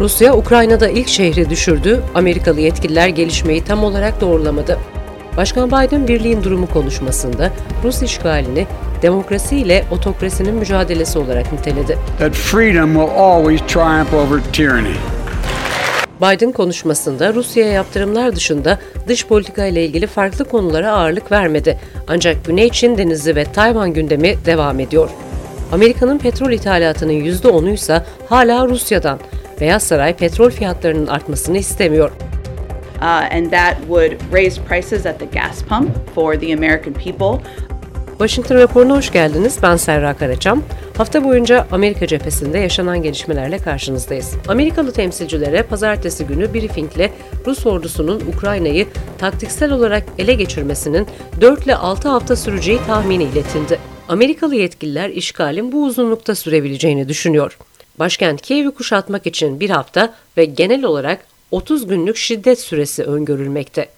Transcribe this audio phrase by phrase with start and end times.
[0.00, 2.02] Rusya, Ukrayna'da ilk şehri düşürdü.
[2.14, 4.78] Amerikalı yetkililer gelişmeyi tam olarak doğrulamadı.
[5.36, 7.50] Başkan Biden birliğin durumu konuşmasında
[7.84, 8.66] Rus işgalini
[9.02, 11.98] demokrasi ile otokrasinin mücadelesi olarak niteledi.
[12.18, 14.94] That freedom will always triumph over tyranny.
[16.20, 21.78] Biden konuşmasında Rusya'ya yaptırımlar dışında dış politika ile ilgili farklı konulara ağırlık vermedi.
[22.08, 25.10] Ancak Güney Çin Denizi ve Tayvan gündemi devam ediyor.
[25.72, 29.18] Amerika'nın petrol ithalatının %10'u ise hala Rusya'dan.
[29.60, 32.10] Beyaz Saray petrol fiyatlarının artmasını istemiyor.
[33.00, 37.44] Uh, and that would raise prices at the gas pump for the American people.
[38.18, 39.58] Washington raporuna hoş geldiniz.
[39.62, 40.62] Ben Serra Karaçam.
[40.96, 44.34] Hafta boyunca Amerika cephesinde yaşanan gelişmelerle karşınızdayız.
[44.48, 47.10] Amerikalı temsilcilere pazartesi günü briefingle
[47.46, 48.86] Rus ordusunun Ukrayna'yı
[49.18, 51.06] taktiksel olarak ele geçirmesinin
[51.40, 53.78] 4 ile 6 hafta süreceği tahmini iletildi.
[54.08, 57.58] Amerikalı yetkililer işgalin bu uzunlukta sürebileceğini düşünüyor
[57.99, 63.89] Başkent Kiev'i kuşatmak için bir hafta ve genel olarak 30 günlük şiddet süresi öngörülmekte.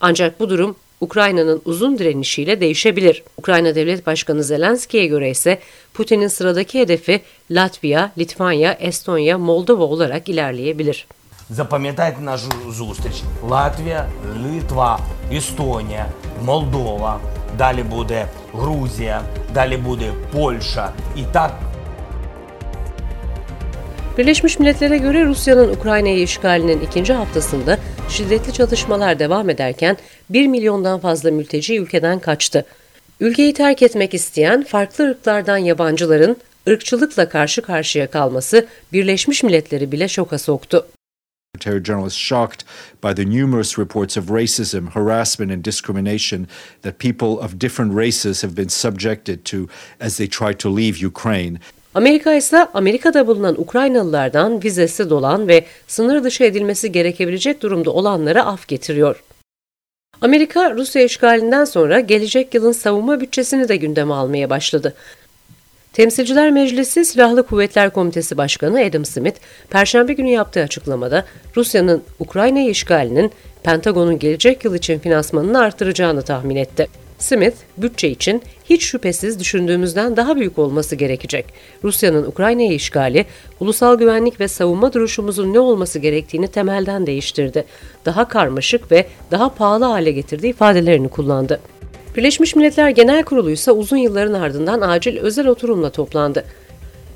[0.00, 3.22] Ancak bu durum Ukrayna'nın uzun direnişiyle değişebilir.
[3.36, 5.58] Ukrayna Devlet Başkanı Zelenski'ye göre ise
[5.94, 11.06] Putin'in sıradaki hedefi Latvia, Litvanya, Estonya, Moldova olarak ilerleyebilir.
[11.50, 14.08] Запам'ятайте нашу зустріч: Латвія,
[14.44, 15.00] Литва,
[15.32, 16.06] Естонія,
[16.44, 17.20] Молдова.
[17.58, 19.22] Далі буде Грузія,
[19.54, 20.92] далі буде Польща.
[21.16, 21.58] І так
[24.17, 29.97] Birleşmiş Milletler'e göre Rusya'nın Ukrayna'yı işgalinin ikinci haftasında şiddetli çatışmalar devam ederken
[30.29, 32.65] 1 milyondan fazla mülteci ülkeden kaçtı.
[33.19, 40.39] Ülkeyi terk etmek isteyen farklı ırklardan yabancıların ırkçılıkla karşı karşıya kalması Birleşmiş Milletler'i bile şoka
[40.39, 40.87] soktu.
[41.55, 42.65] Secretary General is shocked
[43.03, 46.47] by the numerous reports of racism, harassment, and discrimination
[46.81, 49.57] that people of different races have been subjected to
[49.99, 51.59] as they try to leave Ukraine.
[51.95, 58.67] Amerika ise Amerika'da bulunan Ukraynalılardan vizesi dolan ve sınır dışı edilmesi gerekebilecek durumda olanlara af
[58.67, 59.23] getiriyor.
[60.21, 64.93] Amerika, Rusya işgalinden sonra gelecek yılın savunma bütçesini de gündeme almaya başladı.
[65.93, 71.25] Temsilciler Meclisi Silahlı Kuvvetler Komitesi Başkanı Adam Smith, Perşembe günü yaptığı açıklamada
[71.55, 73.31] Rusya'nın Ukrayna işgalinin
[73.63, 76.87] Pentagon'un gelecek yıl için finansmanını artıracağını tahmin etti.
[77.23, 81.45] Smith, bütçe için hiç şüphesiz düşündüğümüzden daha büyük olması gerekecek.
[81.83, 83.25] Rusya'nın Ukrayna'yı işgali,
[83.59, 87.65] ulusal güvenlik ve savunma duruşumuzun ne olması gerektiğini temelden değiştirdi.
[88.05, 91.59] Daha karmaşık ve daha pahalı hale getirdi ifadelerini kullandı.
[92.17, 96.45] Birleşmiş Milletler Genel Kurulu ise uzun yılların ardından acil özel oturumla toplandı.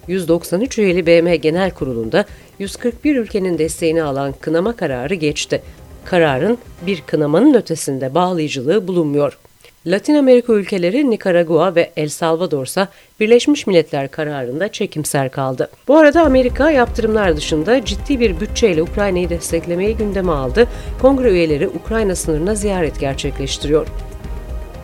[0.08, 2.26] 193 üyeli BM Genel Kurulu'nda
[2.60, 5.62] 141 ülkenin desteğini alan kınama kararı geçti.
[6.06, 9.38] Kararın bir kınamanın ötesinde bağlayıcılığı bulunmuyor.
[9.86, 12.88] Latin Amerika ülkeleri Nikaragua ve El Salvador ise
[13.20, 15.70] Birleşmiş Milletler kararında çekimser kaldı.
[15.88, 20.68] Bu arada Amerika yaptırımlar dışında ciddi bir bütçeyle Ukrayna'yı desteklemeyi gündeme aldı.
[21.02, 23.88] Kongre üyeleri Ukrayna sınırına ziyaret gerçekleştiriyor.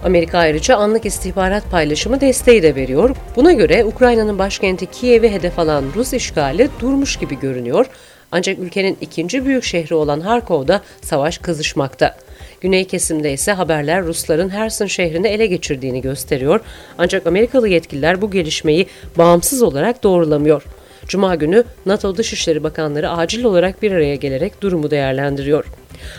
[0.04, 3.16] Amerika ayrıca anlık istihbarat paylaşımı desteği de veriyor.
[3.36, 7.86] Buna göre Ukrayna'nın başkenti Kiev'i hedef alan Rus işgali durmuş gibi görünüyor.
[8.32, 12.16] Ancak ülkenin ikinci büyük şehri olan Harkov'da savaş kızışmakta.
[12.64, 16.60] Güney kesimde ise haberler Rusların Herson şehrini ele geçirdiğini gösteriyor.
[16.98, 18.88] Ancak Amerikalı yetkililer bu gelişmeyi
[19.18, 20.64] bağımsız olarak doğrulamıyor.
[21.08, 25.66] Cuma günü NATO Dışişleri Bakanları acil olarak bir araya gelerek durumu değerlendiriyor.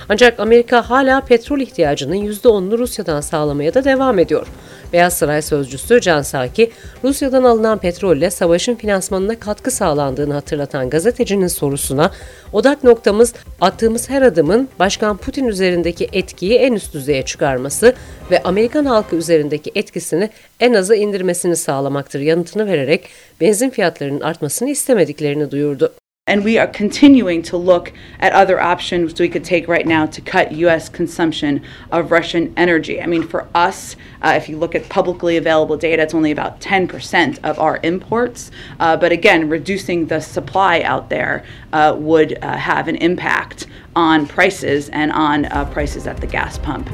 [0.08, 4.46] Ancak Amerika hala petrol ihtiyacının %10'unu Rusya'dan sağlamaya da devam ediyor.
[4.94, 6.70] Beyaz Saray sözcüsü Can Saki,
[7.04, 12.10] Rusya'dan alınan petrolle savaşın finansmanına katkı sağlandığını hatırlatan gazetecinin sorusuna,
[12.52, 17.94] odak noktamız attığımız her adımın Başkan Putin üzerindeki etkiyi en üst düzeye çıkarması
[18.30, 23.08] ve Amerikan halkı üzerindeki etkisini en aza indirmesini sağlamaktır yanıtını vererek
[23.40, 25.92] benzin fiyatlarının artmasını istemediklerini duyurdu.
[26.26, 30.22] And we are continuing to look at other options we could take right now to
[30.22, 30.88] cut U.S.
[30.88, 31.62] consumption
[31.92, 33.02] of Russian energy.
[33.02, 36.62] I mean, for us, uh, if you look at publicly available data, it's only about
[36.62, 38.50] 10% of our imports.
[38.80, 41.44] Uh, but again, reducing the supply out there
[41.74, 46.56] uh, would uh, have an impact on prices and on uh, prices at the gas
[46.56, 46.88] pump.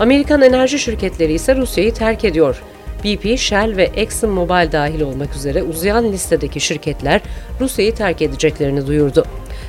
[0.00, 2.62] Amerikan enerji şirketleri ise Rusya'yı terk ediyor.
[3.04, 7.20] BP, Shell ve ExxonMobil dahil olmak üzere uzayan listedeki şirketler
[7.60, 9.24] Rusya'yı terk edeceklerini duyurdu.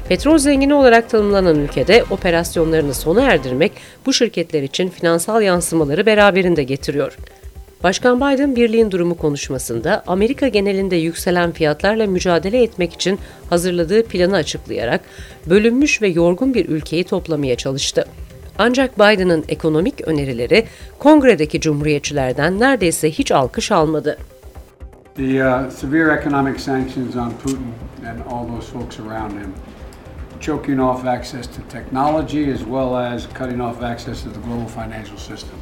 [0.09, 3.71] Petrol zengini olarak tanımlanan ülkede operasyonlarını sona erdirmek
[4.05, 7.17] bu şirketler için finansal yansımaları beraberinde getiriyor.
[7.83, 15.01] Başkan Biden birliğin durumu konuşmasında Amerika genelinde yükselen fiyatlarla mücadele etmek için hazırladığı planı açıklayarak
[15.45, 18.05] bölünmüş ve yorgun bir ülkeyi toplamaya çalıştı.
[18.57, 20.65] Ancak Biden'ın ekonomik önerileri
[20.99, 24.17] kongredeki cumhuriyetçilerden neredeyse hiç alkış almadı.
[25.15, 27.73] The uh, severe economic sanctions on Putin
[28.09, 29.53] and all those folks around him,
[30.41, 35.17] choking off access to technology as well as cutting off access to the global financial
[35.17, 35.55] system.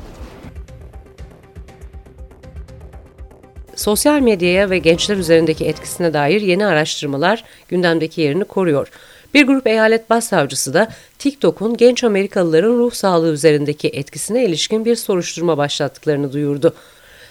[3.75, 8.87] Sosyal medyaya ve gençler üzerindeki etkisine dair yeni araştırmalar gündemdeki yerini koruyor.
[9.33, 10.87] Bir grup eyalet başsavcısı da
[11.19, 16.73] TikTok'un genç Amerikalıların ruh sağlığı üzerindeki etkisine ilişkin bir soruşturma başlattıklarını duyurdu.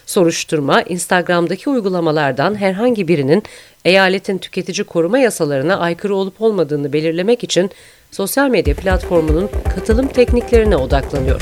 [0.06, 3.42] Soruşturma, Instagram'daki uygulamalardan herhangi birinin
[3.84, 7.70] eyaletin tüketici koruma yasalarına aykırı olup olmadığını belirlemek için
[8.10, 11.40] sosyal medya platformunun katılım tekniklerine odaklanıyor.